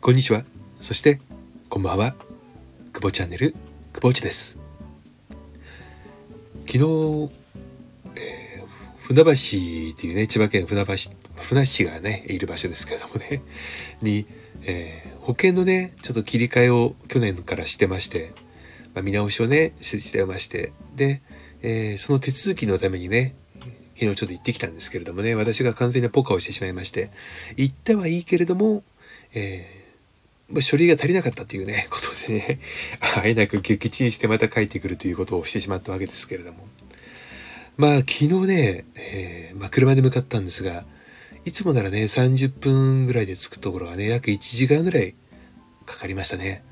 [0.00, 0.42] こんにちは。
[0.80, 1.20] そして
[1.68, 2.14] こんばんは。
[2.94, 3.54] 久保チャンネル
[3.92, 4.58] 久保内です。
[6.66, 7.30] 昨日、
[8.16, 8.66] えー、
[9.00, 10.94] 船橋っていうね千葉県船橋
[11.42, 13.42] 船市がねいる場所ですけれどもね
[14.00, 14.24] に、
[14.62, 18.32] えー、保険のねちょっと切り替えを去年からしてまして、
[18.94, 21.20] まあ、見直しをねしてましてで、
[21.60, 23.34] えー、その手続きのためにね
[23.98, 27.10] 昨日ちょっと行ってきたんですけれどもね私が完全にポカをしてしまいまして
[27.56, 28.82] 行ったはいいけれども、
[29.34, 29.76] え
[30.70, 32.60] 処理が足りなかったというね、 ことでね、
[33.16, 36.66] あえなく撃沈してまた帰ってくるということをしてしまったわけですけれども。
[37.76, 40.84] まあ、昨日ね、えー、まあ、車で向かったんですが、
[41.44, 45.14] いつもならね、30分ぐらいで着くところはね、約1時間ぐらい
[45.84, 46.62] かかりましたね。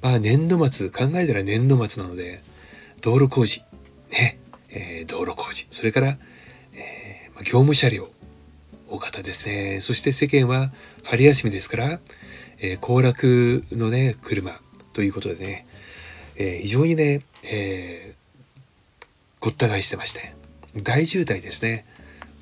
[0.00, 2.42] まあ、年度末、考えたら年度末なので、
[3.02, 3.62] 道路工事、
[4.10, 6.18] ね、えー、道路工事、それから、
[7.42, 8.08] 業務車両、
[8.88, 9.80] 大型ですね。
[9.80, 10.70] そして世間は
[11.02, 12.00] 春休みですから、
[12.58, 14.52] えー、行楽のね、車
[14.92, 15.66] ということでね、
[16.36, 18.16] えー、非常にね、えー、
[19.40, 20.34] ごった返してまして、
[20.82, 21.84] 大渋滞ですね。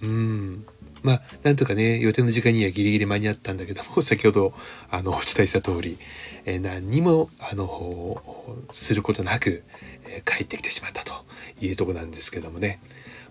[0.02, 0.66] うん。
[1.02, 4.52] まあ、なんとかね、予定の時間にはギリギリ間に合ったんだけども、 先ほど、
[4.90, 5.98] あの、お伝えした通り、
[6.44, 8.22] えー、何にも、あの、
[8.70, 9.62] することなく、
[10.04, 11.24] えー、帰ってきてしまったと
[11.60, 12.80] いうとこなんですけどもね。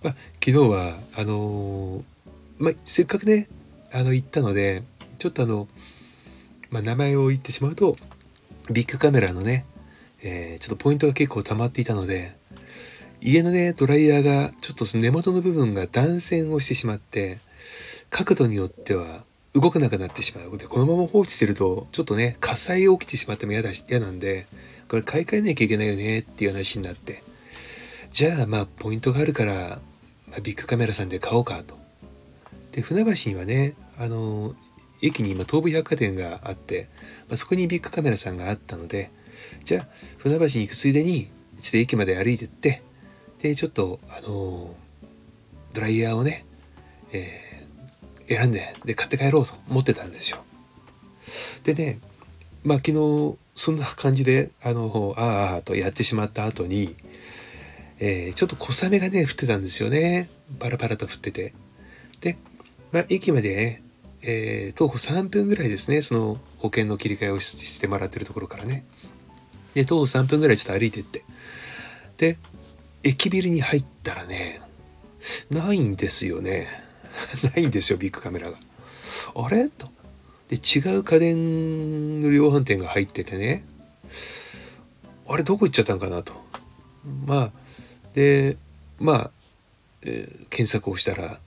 [0.04, 2.04] まあ、昨日は、あの
[2.58, 3.48] まあ、せっかくね、
[3.92, 4.84] あの、行ったので、
[5.18, 5.68] ちょっとあの、
[6.72, 7.96] まあ、名前を言ってしまうと
[8.70, 9.66] ビッグカメラのね、
[10.22, 12.36] えー、ちょっとポイントが結構溜まっていたので
[13.22, 17.40] 家のねドライヤーがちょっと根元の部分が断線をしてしまって
[18.10, 20.52] 角度によっては動かなくなってしまう。
[20.52, 24.48] のでこのまま放置してるとちょっとね火災起きてしまっても嫌だし嫌なんで
[24.88, 27.24] これ買い替えなきゃいけないよねっていう話になって。
[28.12, 29.80] じゃあまあポイントがあるから、
[30.38, 31.78] あ、ビッグカメラさんで買おうかと。
[32.72, 34.54] で船橋にはねあの
[35.02, 36.88] 駅に今東武百貨店があって、
[37.28, 39.12] まあ、そこにビッグカメラさんがあったので
[39.66, 39.88] じゃあ
[40.18, 42.84] 船橋に行くついでにちょっと駅まで歩いてって
[43.42, 44.76] でちょっとあの
[45.74, 46.46] ドライヤーをね、
[47.12, 50.40] えー、選んでで買って帰ろうと思ってたんですよ。
[51.64, 52.00] でね
[52.64, 56.96] まあ昨日そんな感じであのああああとやってしまった後に、
[58.00, 60.30] えー、ちょっと小雨がね降ってたんですよね。
[60.60, 61.54] パラパラと降ってて。
[62.22, 62.38] で、
[62.92, 63.84] まあ、駅までね
[64.22, 66.02] えー、徒歩3分ぐらいですね。
[66.02, 68.86] その保険の切り替えをしてもらってるところからね。
[69.74, 71.24] で徒歩3分ぐらいちょっと歩いてって。
[72.18, 72.38] で
[73.04, 74.60] 駅ビルに入ったらね
[75.50, 76.68] ないんですよね。
[77.56, 78.58] ないんですよビッグカメラが。
[79.36, 79.70] あれ？
[79.70, 79.90] と。
[80.50, 83.64] で違う家電の量販店が入っててね。
[85.28, 86.34] あれどこ行っちゃったんかなと。
[87.26, 87.52] まあ
[88.14, 88.58] で
[89.00, 89.32] まあ、
[90.04, 91.38] えー、検索をしたら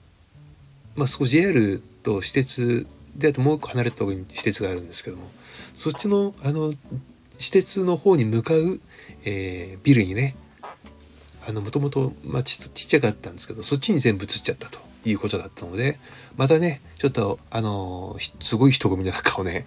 [0.95, 5.29] まあそこ JR と私鉄であともう一個離れたところに私鉄があるんですけども
[5.73, 6.71] そっちのあの
[7.39, 8.79] 私鉄の方に向かう、
[9.25, 10.35] えー、ビルにね
[11.51, 12.13] もともと
[12.43, 15.99] ちっちゃかったんですけどそっちに全部移っちゃったということだったので
[16.37, 19.65] またねちょっとあのすごい人混みの中をね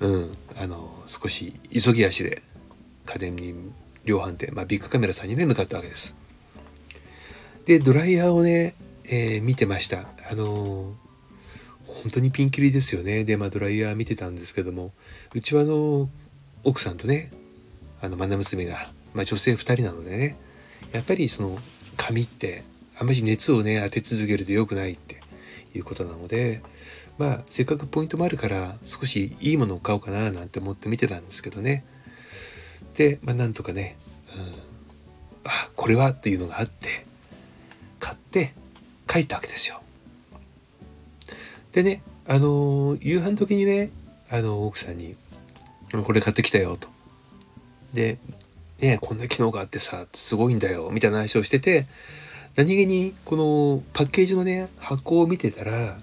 [0.00, 2.42] うんあの少し急ぎ足で
[3.06, 3.54] 家電に
[4.04, 6.18] 量販店、まあ、ビッグカメラさんにね向かったわけです。
[7.66, 10.06] でドライヤーをね、えー、見てました。
[10.30, 10.94] あの
[11.86, 14.92] 本当にピンキリですよねでまあドライヤー見てたんですけども
[15.34, 16.10] うちはあの
[16.62, 17.30] 奥さんとね
[18.02, 20.36] あの愛娘が、まあ、女性2人なのでね
[20.92, 21.58] やっぱりその
[21.96, 22.62] 髪って
[22.98, 25.20] あんまり熱をね当て続けると良くないって
[25.74, 26.62] いうことなので
[27.16, 31.84] まあせっかくポイントもあるから少しいいものを買おうかななんて思って見てたんですけどね
[32.96, 33.96] で、まあ、なんとかね、
[34.36, 34.42] うん、
[35.44, 37.03] あこれはっていうのがあって
[38.42, 38.52] って
[39.06, 39.80] 帰ったわけですよ。
[41.72, 43.90] でね、あのー、夕飯時にね、
[44.30, 45.16] あの奥さんに、
[46.04, 46.88] これ買ってきたよと。
[47.92, 48.18] で、
[48.80, 51.86] ねこんな機能があってさ、すごいんだよ、みたいな話をしてて、
[52.56, 55.96] 何気にこのパッケージのね、箱を見てたら、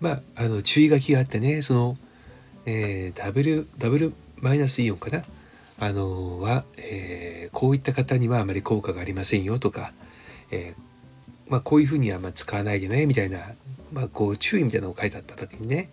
[0.00, 1.96] まあ、あの、注意書きがあってね、その、
[2.66, 5.24] えー、W、W マイナスイオンかな？
[5.78, 9.92] あのは、えー、こういった方にはあまり効果がありませんよとか、
[10.50, 10.93] えー、
[11.48, 13.54] まあ、こういうふうにはま使わないでねみたいな
[13.94, 15.88] まあ、こう注意みたいなのが書いてあった時にね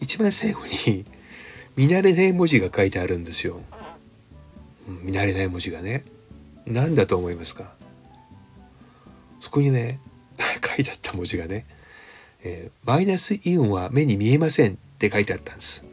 [0.00, 1.04] 一番最後に
[1.76, 3.60] 見慣れない文字が書いてあるんですよ。
[4.86, 6.04] 見慣れない文字がね。
[6.66, 7.72] 何だと思いますか？
[9.38, 10.00] そこにね
[10.76, 11.64] 書いてあった文字がね、
[12.42, 15.86] えー、マイナスイオンは目に見えませんって書いてあったんです。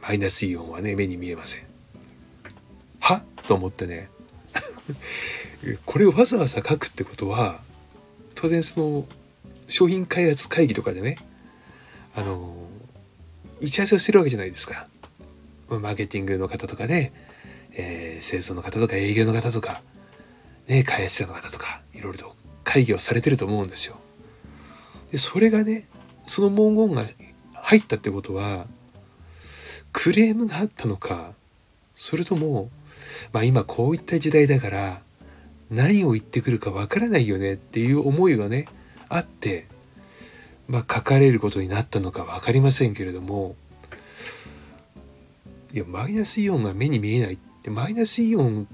[0.00, 1.64] マイナスイオンはね目に見えません。
[3.00, 4.08] はと思ってね
[5.84, 7.60] これをわざわざ書くってことは
[8.34, 9.08] 当然その
[9.68, 11.16] 商品開発会議とかでね
[12.14, 12.54] あの
[13.60, 14.86] 打ち合わせをしてるわけじゃないですか。
[15.68, 17.12] マーケティングの方とかね、
[17.72, 19.82] えー、製造の方とか営業の方とか、
[20.68, 23.96] ね、開発者の方とかいろいろと会議をされてると思うんですよ。
[25.10, 25.88] でそれがね
[26.24, 27.04] その文言が
[27.54, 28.66] 入ったってことは
[29.92, 31.32] クレームがあったのか
[31.96, 32.70] それとも、
[33.32, 35.00] まあ、今こういった時代だから
[35.70, 38.66] 何を言ってくるかわからないよねっていう思いがね
[39.08, 39.66] あって、
[40.68, 43.56] まあ、書かれることになったのか分かりませんけれども
[45.72, 48.68] いやマイナスイオンが目に見えないってマイナスイオン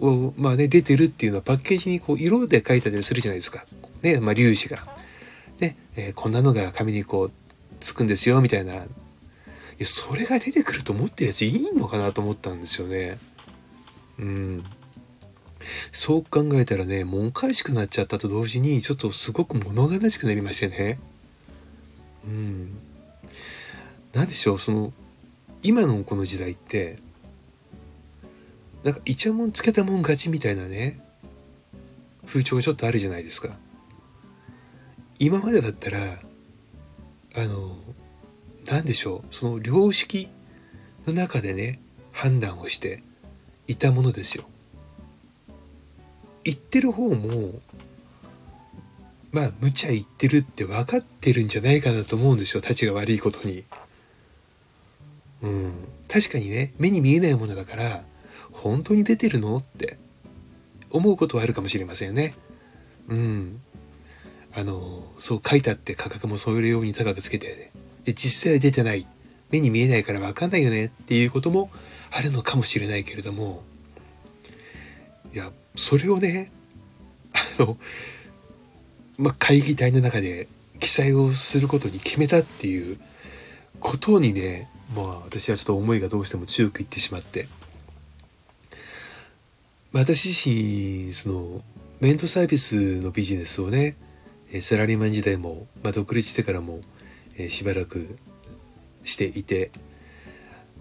[0.00, 3.64] を、まあね、出てるっていうのはパッケージにこう色で書いたりするじゃないですか。
[4.02, 4.78] ね、まあ、粒子が。
[5.60, 7.32] ね、えー、こんなのが紙にこう
[7.80, 8.74] つくんですよみたいな。
[8.74, 13.18] いやそれが出てくると思ってるやついいのかなと思ったんですよね。
[14.20, 14.64] うん。
[15.92, 20.98] そう考えたらね、もうおかしくなっちゃったと同時に、ちょっとすごく物悲しくなりましてね。
[22.24, 22.78] うん。
[24.12, 24.92] 何でしょう、その、
[25.62, 26.98] 今のこの時代って、
[28.84, 31.00] なんかイチャモンつけたもん勝ちみたいなね、
[32.26, 33.50] 風潮がちょっとあるじゃないですか。
[35.18, 35.98] 今までだったら、
[37.36, 37.76] あの、
[38.66, 40.28] 何でしょう、その良識
[41.06, 41.80] の中でね、
[42.12, 43.02] 判断をして
[43.70, 44.44] いたものですよ。
[46.42, 47.60] 言ってる方も
[49.30, 53.64] まあ無茶言ってるって分かってるんじゃないかなと思うんですよたちが悪いことに。
[55.42, 55.72] うん
[56.08, 58.02] 確かにね目に見えないものだから
[58.50, 59.96] 本当に出てるのって
[60.90, 62.34] 思うことはあるかもしれませんよね。
[63.08, 63.60] うん。
[64.52, 67.70] あのそう書いてあって価格もそういうように高くつけて、ね、
[68.02, 69.06] で実際は出てない
[69.50, 71.70] 目に見えないから分かんないよねっていうことも
[72.10, 73.62] あるのかもしれないけれども
[75.32, 76.50] いやそれをね
[77.58, 77.76] あの、
[79.18, 80.48] まあ、会議体の中で
[80.78, 82.98] 記載をすることに決めたっていう
[83.78, 87.48] ことにねまあ私はちょっと思いがどうしても強くいってしまって。
[89.92, 91.62] 私自身その
[91.98, 93.96] メントサービスのビジネスをね
[94.60, 96.80] サラリーマン時代も、まあ、独立してからも、
[97.36, 98.18] えしばらく
[99.04, 99.70] していて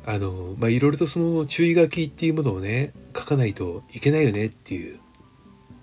[0.06, 5.00] あのまあいろいろとその注意書きっていうものをね書かないといけないよねっていう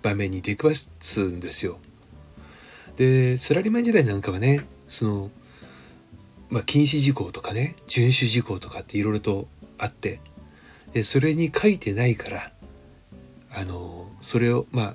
[0.03, 1.79] 場面に出くわすんですよ。
[2.97, 5.31] でサラリーマン時代なんかはねその、
[6.49, 9.49] まあ、禁止事項とかね遵守事項とかっていろいろと
[9.79, 10.21] あって
[10.93, 12.51] でそれに書いてないから
[13.55, 14.95] あのそれをまあ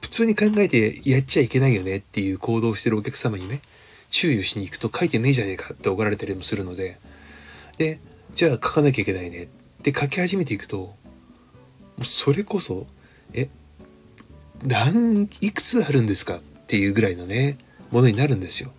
[0.00, 3.62] 普通に考えてやっちゃいけないよねっていう行動をしてるお客様にね
[4.10, 6.98] 注意をしに行くと書いてねえじゃねえかって怒られたりもするので
[7.78, 7.98] で
[8.34, 9.46] じゃあ書かなきゃいけないねっ
[9.82, 10.94] て書き始めていくとも
[12.00, 12.86] うそれこそ
[13.34, 13.48] え
[14.64, 17.58] 何いくつあるんですかっていうぐらいのね
[17.90, 18.72] ものになるんですよ。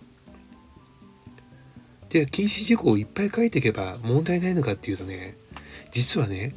[2.08, 5.36] で禁止事項をいっぱい書いていけば問題ないのかっていうとね
[5.90, 6.54] 実はね、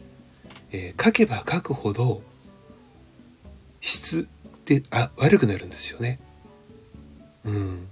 [0.71, 2.21] えー、書けば書くほど
[3.81, 6.19] 質ってあ悪くなるんですよね。
[7.43, 7.87] うん。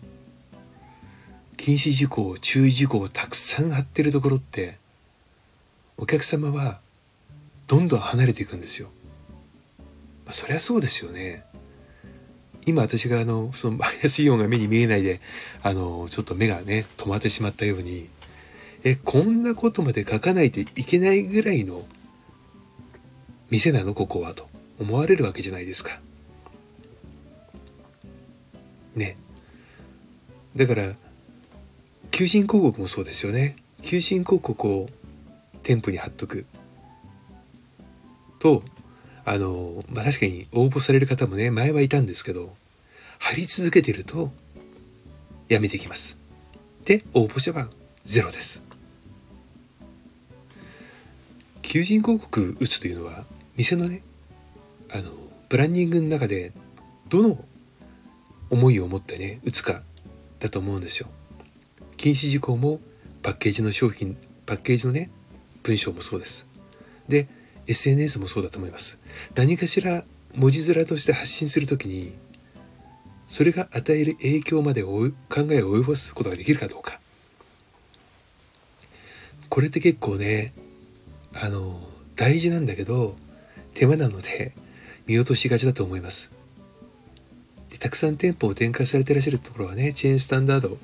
[1.58, 4.78] 禁止事項注意事項をたくさん貼ってるところって
[5.98, 6.80] お客様は
[7.68, 8.90] どんどん離れていくんですよ。
[10.26, 11.44] まあ、そりゃそうですよね。
[12.66, 15.22] 今私があのそのマイナスイオンが目に見えないで
[15.62, 18.10] あのちょっと目がね止まってしまったように
[18.84, 21.86] えこんなことまで書かないといけないぐらいの
[23.52, 23.94] 店なの？
[23.94, 24.50] ここはと
[24.80, 26.00] 思われるわけじゃないですか。
[28.96, 29.18] ね。
[30.56, 30.94] だから
[32.10, 33.58] 求人広告もそうですよね。
[33.84, 34.90] 求人広告を
[35.66, 36.46] 店舗に貼っとく。
[38.40, 38.64] と
[39.26, 42.56] あのまあ確かに応募される方もね前はいたんですけど
[43.18, 44.32] 貼り続けてると
[45.50, 46.20] やめていきます。
[46.86, 47.68] で応募者は
[48.04, 48.64] ゼロです。
[51.64, 53.24] 求人広告打つというのは
[53.58, 54.04] 店のね
[54.94, 55.10] あの
[55.50, 56.54] ブランディングの中で
[57.10, 57.44] どの
[58.52, 59.82] 思いを持ってね打つか
[60.40, 61.08] だと思うんですよ。
[61.98, 62.80] 禁止事項も
[63.24, 65.10] パッケージの商品パッケージのね
[65.66, 66.48] 文章もそうです。
[67.10, 67.28] で、
[67.66, 69.00] SNS もそうだと思います。
[69.34, 70.04] 何かしら
[70.36, 72.14] 文字面として発信する時に、
[73.26, 75.10] それが与える影響まで考
[75.50, 77.00] えを及ぼすことができるかどうか。
[79.50, 80.54] これって結構ね、
[81.34, 81.80] あの、
[82.16, 83.16] 大事なんだけど、
[83.74, 84.54] 手間なので
[85.08, 86.32] 見落としがちだと思います。
[87.70, 90.78] でたくさん店舗を展開されてらっしゃるところはね、チェーンスタンダード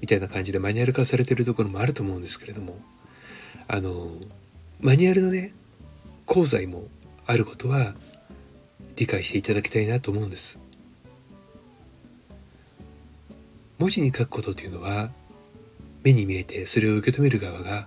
[0.00, 2.78] みたいな感じでマニュアル化されてるところもあると思うんですけれども、
[3.68, 4.10] あの
[4.80, 5.52] マニュアルのね
[6.28, 6.88] 功罪も
[7.26, 7.94] あることは
[8.96, 10.60] 理解していただきたいなと思うんです
[13.78, 15.10] 文字に書くことというのは
[16.02, 17.86] 目に見えてそれを受け止める側が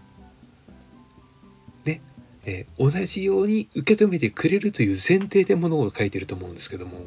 [1.86, 2.02] ね、
[2.46, 7.06] えー、同じように受け止めてくれるという前提でものを書いてると思うんですけども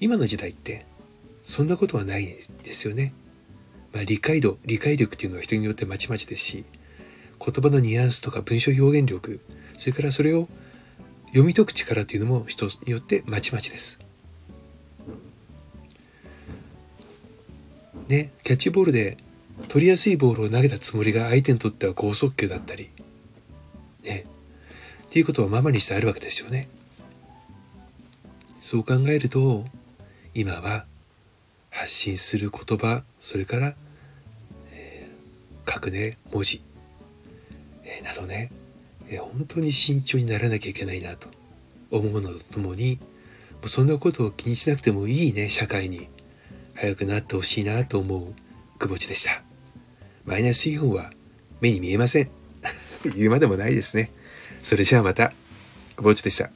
[0.00, 0.86] 今の時代って
[1.42, 2.26] そんなことはない
[2.64, 3.14] ですよね。
[3.92, 6.64] まあ、理解度理解力っていうのは人によってまちまちですし
[7.38, 9.40] 言葉のニュアンスとか文章表現力
[9.76, 10.48] それからそれを
[11.28, 14.00] 読み解く力っていうのも人によってまちまちです。
[18.08, 19.16] ね、キャッチボールで
[19.68, 22.90] 取りやすいボールを投げたつもりが相手にとっては剛速球だったり、
[24.04, 24.26] ね、
[25.06, 26.68] っていうことはままにしてあるわけですよね。
[28.60, 29.64] そう考えると
[30.34, 30.86] 今は
[31.70, 33.74] 発信する言葉それから、
[34.72, 36.62] えー、書くね文字、
[37.96, 38.50] えー、などね。
[39.08, 41.28] え本当に慎重にならなきゃいけないなと。
[41.90, 42.98] 思うのとともに
[43.52, 46.08] もうそんなことを気にしなくてもいいね社会に。
[46.74, 48.34] 早くなってほしいなと思う
[48.78, 49.42] 久保地でした。
[50.26, 51.10] マイナスイオンは
[51.60, 52.30] 目に見えません。
[53.16, 54.10] 言うまでもないですね。
[54.62, 55.32] それじゃあまた
[55.96, 56.50] 久保地でした。